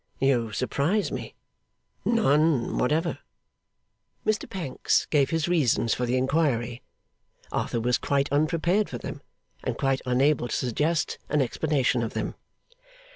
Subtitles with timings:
[0.17, 1.35] 'You surprise me!
[2.05, 3.19] None whatever.'
[4.25, 6.81] Mr Pancks gave his reasons for the inquiry.
[7.51, 9.21] Arthur was quite unprepared for them,
[9.63, 12.33] and quite unable to suggest an explanation of them.